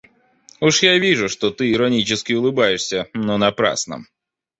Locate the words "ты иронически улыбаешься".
1.51-3.07